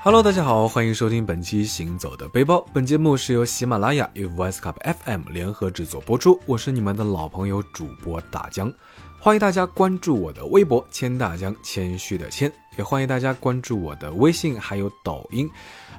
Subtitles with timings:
[0.00, 2.56] Hello，大家好，欢迎收听本期《行走的背包》。
[2.72, 4.74] 本节目是由喜马拉雅与 Voice Cup
[5.04, 6.38] FM 联合制作播出。
[6.46, 8.72] 我是你们的老朋友主播大江，
[9.18, 15.50] 欢迎大家关注我的微博“谦大江”，谦虚的谦，也欢迎大家关注我的微信还有抖音，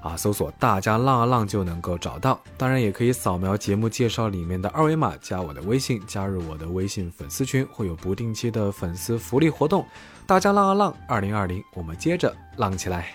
[0.01, 2.41] 啊，搜索“大江浪啊浪”就能够找到。
[2.57, 9.85] 当然，也可以扫描节目介绍里面的二维码，加我的微信，加入我的微信粉丝群，会有不定期的粉丝福利活动。
[10.25, 13.13] 大江浪啊浪，二零二零，我们接着浪起来。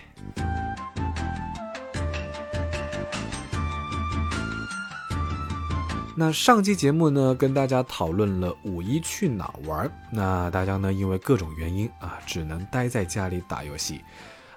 [6.17, 9.91] 那上期节目呢，跟大家讨论了五一去哪玩。
[10.09, 13.99] 那大家呢，因为各种原因啊，只能待在家里打游戏，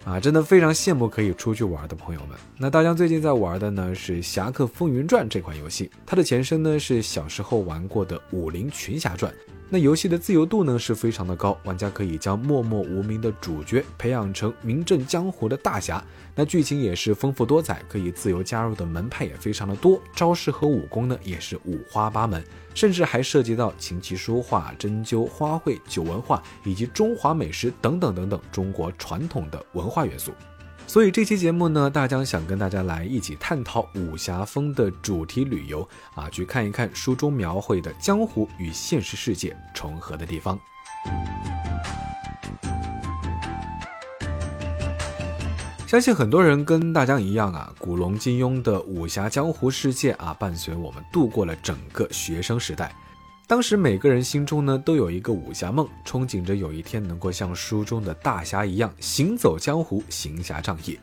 [0.04, 2.38] 啊，真的非常羡慕可以出去玩的朋友们。
[2.56, 9.32] 那大家最近在玩的呢是《侠客风云传》这款游戏，它的前身呢是小时候玩过的《武林群侠传》。
[9.70, 16.02] 那游戏的自由度呢是非常的高，玩家可以将默默无名的主角培养成名震江湖的大侠。
[16.34, 22.42] 那剧情也是丰富多彩，可以自由加入的门派也非常的多，招式和武功呢也是五花八门，
[22.74, 30.32] 甚至还涉及到琴棋书画、针灸、花卉、酒文化以及中华美食等等等等中国传统的文化元素。
[30.88, 40.58] 所以这期节目呢，大江想跟大家来一起探讨武侠风的主题旅游啊，去看一看书中描绘的江湖与现实世界重合的地方。
[45.86, 52.90] 相信很多人跟大江一样啊，古龙金庸的武侠江湖世界啊，伴随我们度过了整个学生时代。
[53.48, 60.98] 当时每个人心中呢都有一个武侠梦，憧憬着有一天能够像书中的大侠一样行走江湖，行侠仗义。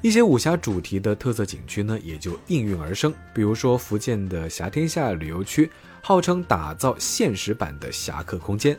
[0.00, 5.68] 一些武侠主题的特色景区呢也就应运而生，比如说福建的侠天下旅游区，
[6.00, 8.78] 号称打造现实版的侠客空间。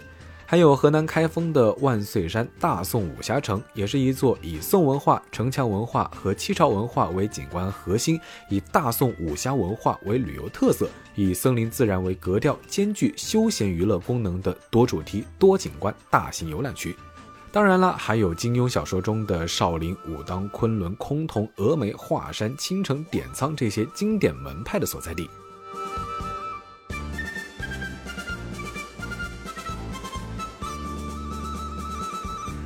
[0.53, 16.95] 还有河南开封的万岁山大宋武侠城，也是一座以宋文化、城墙文化和七朝文化为景观核心，以大宋武侠文化为旅游特色，以森林自然为格调，兼具休闲娱乐功能的多主题、多景观大型游览区。
[17.51, 25.27] 当然了，还有金庸小说中的少林、武当、昆仑、崆峒、峨眉、华山、青城、点苍这些经典门派的所在地。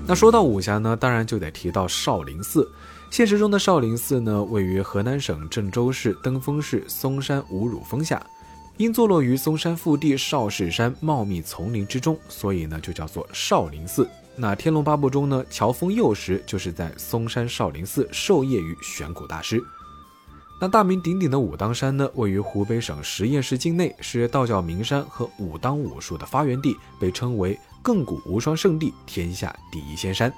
[0.10, 2.72] 那说到武侠呢，当然就得提到少林寺。
[3.12, 8.26] 现实中的少林寺呢，位于河南省郑州市登封市嵩山五乳峰下，
[8.78, 14.10] 因坐落于嵩山腹地少室山茂密丛林之中，所以呢就叫做少林寺。
[14.38, 19.62] 那《天龙八部》中呢，乔峰幼时就是在嵩山少林寺授业于玄古大师。
[20.62, 27.60] 那大名鼎鼎的武当山呢，位于湖北省十堰市境内，是道教名山和武当武术的发源地，被称为。
[27.88, 30.30] 亘古无双圣地，天下第一仙山。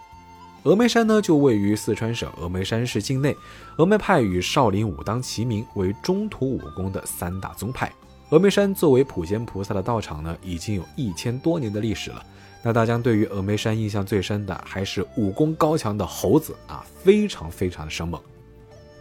[0.64, 3.36] 峨眉山呢，就位于四川省峨眉山市境内。
[3.76, 7.92] 峨眉派与少林、武当齐名，为中土武功的三大宗派。
[8.30, 12.24] 峨眉山作为普贤菩萨的道场呢，已经有一千多年的历史了。
[12.62, 18.22] 那大家对于峨眉山印象最深的，还是武功高强的猴子啊，非常非常的生猛。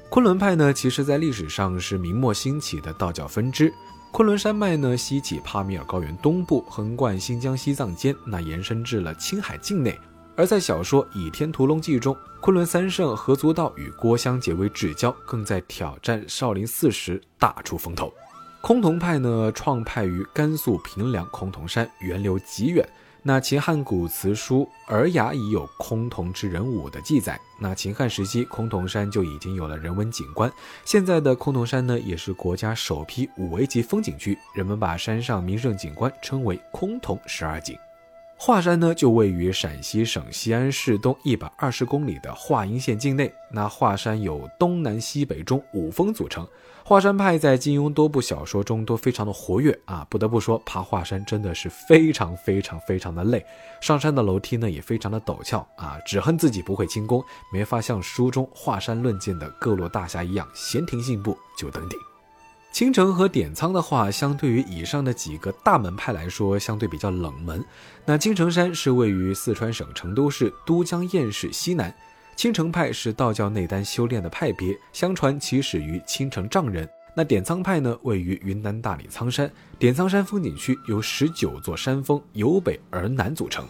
[0.09, 3.71] 昆仑派呢，其实在历史上是明末兴起的道教分支。
[4.11, 9.97] 昆仑山脉呢，西起帕米尔高原东部，横贯新疆、西藏间，那延伸至了青海境内。
[10.35, 18.13] 而在小说《倚天屠龙记》中，昆仑三圣何足道与郭襄结为至交，更在挑战少林寺时大出风头。
[18.63, 22.89] 崆峒派呢，创派于甘肃平凉崆峒山，源流极远。
[23.23, 27.39] 那秦汉古词书《尔雅》已有崆峒之人武的记载。
[27.59, 30.51] 那秦汉时期，崆峒山就已经有了人文景观。
[30.85, 34.39] 现在的崆峒山呢，也是国家首批五 A 级风景区。
[34.55, 37.77] 人们把山上名胜景观称为崆峒十二景。
[38.41, 43.31] 华山呢，就位于陕西省西安市东一百二十公里的华阴县境内。
[43.51, 46.47] 那华山有东南西北中五峰组成。
[46.85, 53.45] 华山派在金庸多部小说中都非常的活跃啊，不得不说，爬华山真的是非常非常非常的累。
[53.81, 57.23] 上山的楼梯呢，也非常的陡峭啊，只恨自己不会轻功，
[57.53, 62.08] 没法像书中华山论剑的各路大侠一样闲庭信步就登顶。
[62.79, 67.61] 青城和点苍的话，相对于以上的几个大门派来说，相对比较冷门。
[68.05, 71.93] 那青城山是位于四川省成都市都江堰市西南。
[72.37, 76.89] 青城派是道教内丹修炼的派别，相传起始于青城丈人。
[77.17, 79.51] 那点苍派呢，位于云南大理苍山。
[79.77, 83.67] 点苍山风景区由十九座山峰由北而南组成。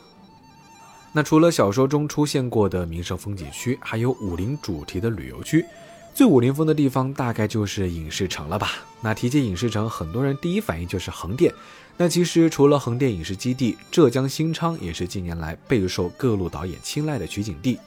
[1.15, 5.65] 那除了小说中出现过的名胜风景区，还有武林主题的旅游区。
[6.19, 8.73] 最武林风的地方大概就是影视城了吧？
[9.01, 11.55] 那提起影视城，很多人第一反应就是横店。
[11.97, 17.79] 那其实除了横店影视基地，浙江新昌也是近年来备受各路导演青睐的取景地。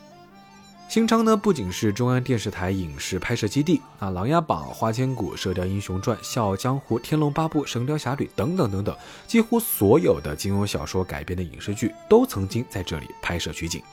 [0.87, 8.95] 新昌呢，不仅是中央电视台影视拍摄基地，啊，《琅琊榜》《花千骨》《射雕英雄传》《笑傲江湖》《天龙八部》《神雕侠侣》等等等等，
[9.27, 13.83] 几乎所有的金庸小说改编的影视剧都曾经在这里拍摄取景。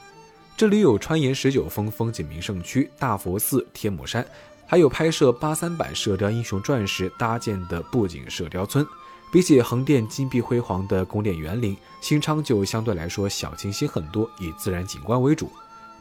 [0.59, 4.27] 这里有川岩十九峰风景名胜区、大佛寺、天目山，
[4.67, 8.85] 还有拍摄八三版《射雕英雄传》时搭建的布景射雕村。
[9.31, 15.49] 比起横店金碧辉煌的宫殿园林，新昌就相对来说小清新很多，以自然景观为主。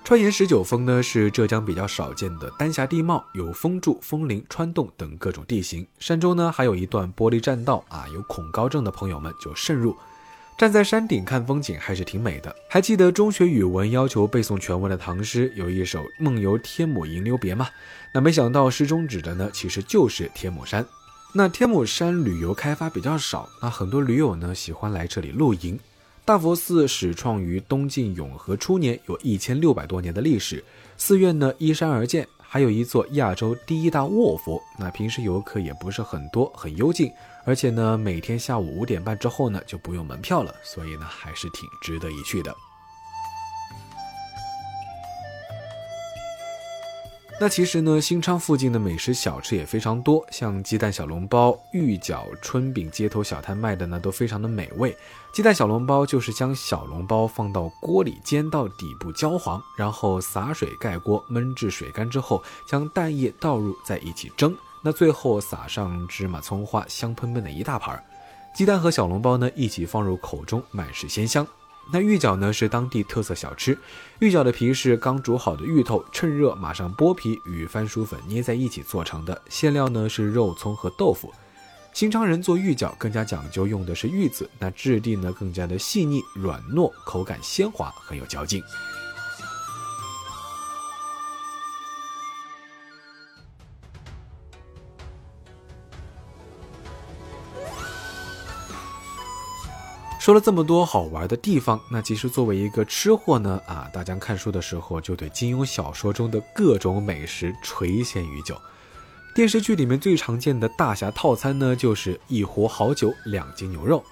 [0.03, 5.87] 川岩十九峰呢是浙江比较少见的丹霞地貌，有峰柱、峰林、穿洞等各种地形。
[6.01, 9.97] 山中呢还有一段玻璃栈道啊，有恐高症的朋友们就慎入。
[10.59, 12.53] 站在山顶看风景还是挺美的。
[12.69, 17.69] 还记得中学语文要求背诵全文的唐诗，有一首《梦游天姥吟留别》吗？
[18.13, 20.85] 那没想到诗中指的呢其实就是天姥山。
[21.33, 25.79] 那天姥山旅游开发比较少，那很多驴友呢喜欢来这里露营。
[26.25, 30.65] 大佛寺始创于东晋永和初年，有一千六百多年的历史。
[30.97, 34.59] 寺院呢依山而建，还有一座亚洲第一大卧佛。
[34.79, 37.13] 那平时游客也不是很多，很幽静。
[37.45, 42.55] 而且呢，每天下午五点半之后呢就不用门票了，所以呢还是挺值得一去的。
[47.41, 54.97] 那其实呢，新昌附近的美食小吃也非常多，像鸡蛋小笼包、芋饺、春饼，街头小摊卖的呢都非常的美味。
[55.33, 64.53] 鸡蛋小笼包就是将小笼包放到锅里煎到底部焦黄，然后洒水盖锅焖至水干之后，将蛋液倒入在一起蒸，
[64.83, 68.03] 那最后撒上芝麻葱花，香喷喷的一大盘儿。
[68.53, 71.47] 鸡蛋和小笼包呢一起放入口中，满是鲜香。
[71.91, 73.79] 那芋饺呢是当地特色小吃，
[74.19, 79.41] 芋饺的皮是刚煮好的芋头，趁热马上剥皮，与番薯粉捏在一起做成的。
[79.49, 81.33] 馅料呢是肉葱和豆腐。
[81.95, 88.63] 新昌人做芋饺更加讲究，用的是芋子，那质地呢更加的细腻软糯，口感鲜滑，很有嚼劲。
[100.19, 108.61] 说了这么多好玩的地方，那其实作为一个吃货呢，啊，大江看书的时候就对金庸小说中的各种美食垂涎已久。
[109.33, 114.05] 电视剧里面最常见的大侠套餐呢，就是一壶好酒，两斤牛肉。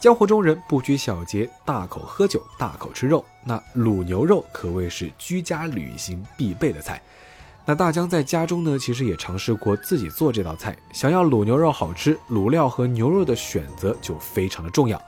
[0.00, 3.24] 江湖中人不拘小节，大口喝酒，大口吃肉。
[3.44, 7.00] 那卤牛肉可谓是居家旅行必备的菜。
[7.64, 10.76] 那大江在家中呢，其实也尝试过自己做这道菜。
[10.92, 15.00] 想要卤牛肉好吃，卤料和牛肉的选择就非常的重要。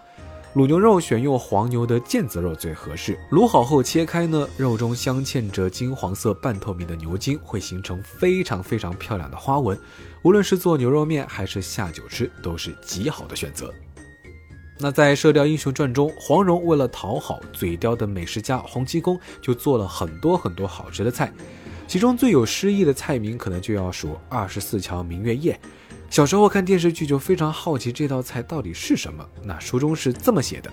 [0.54, 3.18] 卤牛肉选用黄牛的腱子肉最合适。
[3.32, 9.76] 卤好后切开呢，肉中镶嵌着金黄色半透明的牛筋，会形成非常非常漂亮的花纹。
[10.22, 13.74] 无论是做牛肉面还是下酒吃，都是极好的选择。
[14.78, 21.32] 那在《射雕英雄传》中，黄蓉为了讨好嘴刁的美食家洪七公，就做了很多很多好吃的菜。
[21.88, 25.58] 其中最有诗意的菜名，可能就要数二十四桥明月夜。
[26.14, 29.28] 小时候看电视剧就非常好奇这道菜到底是什么。
[29.42, 30.72] 那书中是这么写的：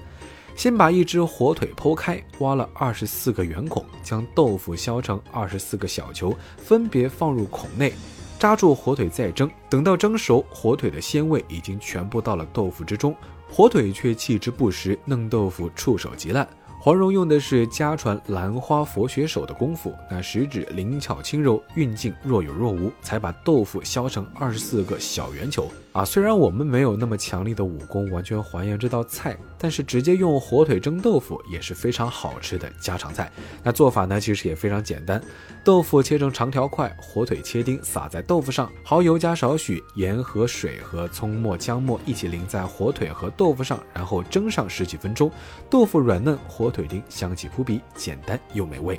[0.56, 7.92] 先把一只火腿剖开，挖了二十四个圆孔，将豆腐削成二十四个小球，分别放入孔内，
[8.38, 9.50] 扎住火腿再蒸。
[9.68, 13.15] 等到蒸熟，火腿的鲜味已经全部到了豆腐之中，
[13.50, 16.48] 火腿却弃之不食，嫩豆腐触手即烂。
[16.84, 25.70] 黄蓉用的是家传兰花佛学手的功夫，那食指灵巧轻柔，运劲若有若无，才把豆腐削成二十四个小圆球。
[25.93, 33.29] 啊，虽然我们没有那么强力的武功，完全还原这道菜，但是直接用火腿蒸豆腐也是非常好吃的家常菜。
[33.62, 35.21] 那做法呢，其实也非常简单，
[35.65, 45.29] 豆腐切成长条块，火腿切丁撒在豆腐上，蚝油加少许，盐和水和葱末、姜末一起淋在火腿和豆腐上，然后蒸上十几分钟，
[45.69, 48.98] 豆腐软嫩，火腿丁香气扑鼻，简单又美味。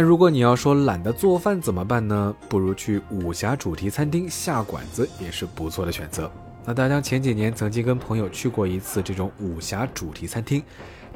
[0.00, 2.32] 那如果你要说懒得做饭怎么办呢？
[2.48, 6.30] 不如去武侠主题餐厅下馆子也是不错的选择。
[6.64, 10.62] 那大家前几年曾经跟朋友去过一次这种武侠主题餐厅，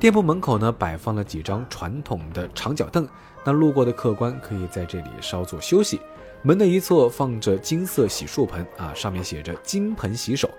[0.01, 3.07] 店铺门口呢摆放了几张传统的长脚凳，
[3.45, 6.01] 那路过的客官可以在这里稍作休息。
[6.43, 10.51] 门的一侧放着金色洗漱盆啊，上面写着“金盆洗手”。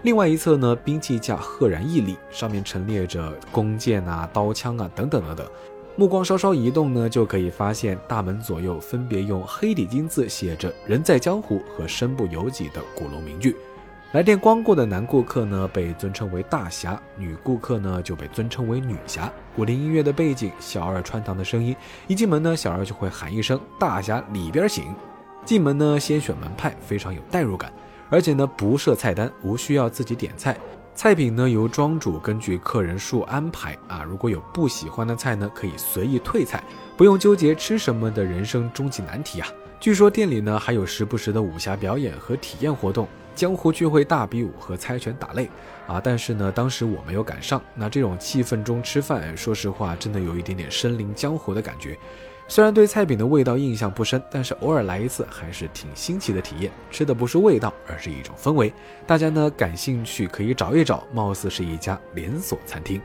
[0.00, 5.46] 另外一侧呢，兵器架赫然屹立，上面陈列着弓箭啊、刀枪啊等等等等。
[5.98, 13.56] 目光稍稍移动呢，就可以发现大门左右分别用黑底金字写着“人在江湖”和“身不由己”的古龙名句。
[14.12, 19.32] 来电光顾的男顾客呢，被尊称为大侠；女顾客呢，就被尊称为女侠。
[19.54, 21.74] 古典音乐的背景，小二穿堂的声音，
[22.06, 24.94] 一进门呢，小二就会喊一声“大侠里边请”。
[25.46, 27.72] 进门呢，先选门派，非常有代入感。
[28.10, 30.56] 而且呢，不设菜单，无需要自己点菜。
[30.96, 36.64] 菜品呢由庄主根据客人数安排啊，如果有不喜欢的菜呢，可以随意退菜，
[36.96, 39.46] 不用纠结吃什么的人生终极难题啊。
[39.78, 45.46] 据说店里呢还有时不时的武侠表演和体验活动，江湖聚会大比武和猜拳打擂
[45.86, 46.00] 啊。
[46.02, 47.60] 但是呢，当时我没有赶上。
[47.74, 51.98] 那这种气氛中吃饭，说实话，真的有一点点身临江湖的感觉。
[52.48, 56.70] 虽然对菜饼的味道印象不深，但是偶尔来一次还是挺新奇的体验。
[56.92, 58.72] 吃的不是味道，而是一种氛围。
[59.04, 63.00] 大家呢感兴趣可以找一找，貌似是一家连锁餐厅。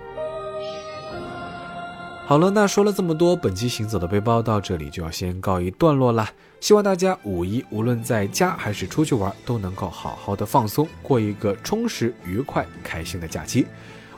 [2.28, 6.30] 好了，那说了这么多，本期行走的背包到这里就要先告一段落啦。
[6.60, 13.66] 希望大家五一无论在家还是出去玩，都能够好好的放松，过一个充实、愉快、开心的假期。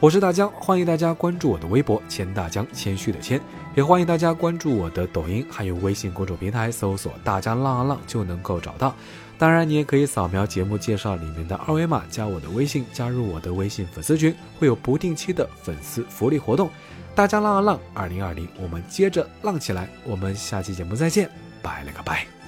[0.01, 3.39] 我是大江，欢迎大家关注我的微博“谦大江”，谦虚的谦，
[3.75, 8.95] 也欢迎大家关注我的抖音，还有微信公众平台，搜索“大江浪啊浪”就能够找到。
[9.37, 16.69] 当然，你也可以扫描节目介绍里面的二维码，加我的微信，加入我的微信粉丝群，会有不定期的粉丝福利活动。
[17.15, 19.89] 大家浪啊浪，二零二零，我们接着浪起来！
[20.05, 21.29] 我们下期节目再见，
[21.61, 22.42] 拜了个拜。